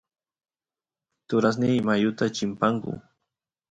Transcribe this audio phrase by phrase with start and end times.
[1.29, 2.91] turasniy mayuta chimpanku